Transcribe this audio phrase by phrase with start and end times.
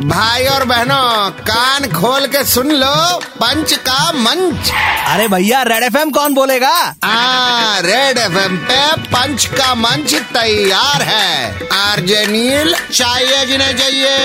[0.00, 4.70] भाई और बहनों कान खोल के सुन लो पंच का मंच।
[5.06, 6.94] अरे भैया रेड एफएम कौन बोलेगा?
[7.04, 14.18] आ रेड एफएम पे पंच का मंच तैयार है। आरजे नील चाहिए जिन्हें चाहिए।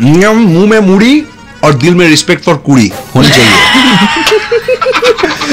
[0.00, 1.26] नियम मुँह में मुड़ी
[1.64, 3.56] और दिल में रिस्पेक्ट फॉर कुड़ी होनी चाहिए।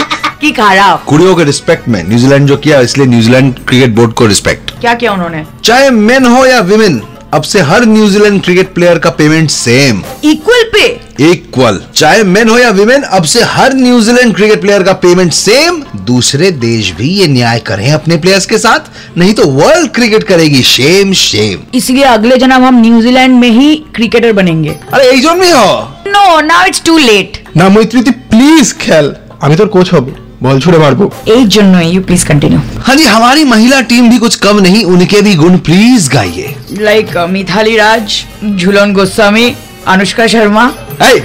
[0.42, 4.72] की खाराप कुड़ियों के रिस्पेक्ट में न्यूजीलैंड जो किया इसलिए न्यूजीलैंड क्रिकेट बोर्ड को रिस्पेक्ट
[4.82, 5.46] क्या किया उन्होंने?
[5.64, 7.02] चाहे मेन हो या विमेन
[7.35, 10.87] अब से हर न्यूजीलैंड क्रिकेट प्लेयर का payment same equal pay
[11.23, 15.83] equal चाहे मेन हो या विमेन अब से हर न्यूजीलैंड क्रिकेट प्लेयर का पेमेंट सेम
[16.07, 20.62] दूसरे देश भी ये न्याय करें अपने प्लेयर्स के साथ नहीं तो वर्ल्ड क्रिकेट करेगी
[20.65, 25.52] शेम शेम इसलिए अगले जन्म हम न्यूजीलैंड में ही क्रिकेटर बनेंगे अरे एक जोन में
[25.52, 25.69] हो
[26.09, 29.07] no now it's too late না মৈত্রী তুই প্লিজ খেল
[29.41, 30.07] আমি তোর কোচ হব
[30.44, 34.36] बॉल छुड़े को। एक जन यू प्लीज़ कंटिन्यू हाँ जी हमारी महिला टीम भी कुछ
[34.36, 39.54] कम नहीं उनके भी गुण प्लीज़ गाइए। Like uh, Mithali Raj Jhulan Goswami
[39.88, 40.72] Anushka Sharma.
[41.02, 41.20] Hey!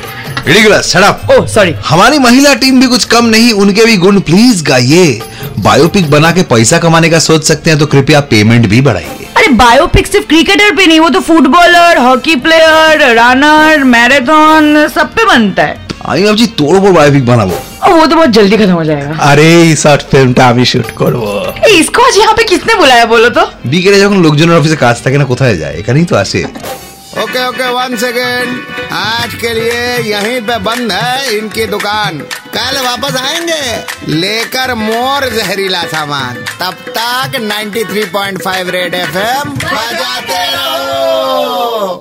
[0.49, 5.21] Sorry oh, हमारी महिला टीम भी कुछ कम नहीं उनके भी गुण प्लीज़ गाइए।
[5.59, 9.49] बायोपिक बना के पैसा कमाने का सोच सकते हैं तो कृपया पेमेंट भी बढ़ाइए। अरे
[9.55, 15.63] बायोपिक सिर्फ़ क्रिकेटर पे नहीं वो तो footballer hockey player runner marathon सब पे बनता
[15.63, 17.63] है। आई अब जी तोड़ो बायोपिक बना वो
[17.94, 21.24] वो तो बहुत जल्दी खत्म हो जाएगा আরে এই শর্ট ফিল্মটা আমি শুট করব
[21.60, 23.44] ए, इसको आज यहाँ पे किसने बुलाया बोलो तो
[23.74, 26.42] বিকেলে যখন লোকজনের অফিসে কাজ থাকে না কোথায় যায় এখানেই তো আসে
[27.16, 28.48] ओके ओके वन सेकेंड
[29.00, 32.14] आज के लिए यहीं पे बंद है इनकी दुकान
[32.56, 33.60] कल वापस आएंगे
[34.16, 41.94] लेकर मोर जहरीला सामान तब तक 93.5 रेड एफएम बजाते रहो